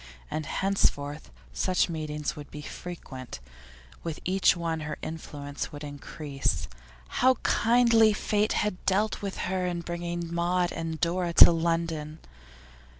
[0.31, 3.39] And henceforth such meetings would be frequent,
[4.01, 6.67] with each one her influence would increase.
[7.07, 12.17] How kindly fate had dealt with her in bringing Maud and Dora to London!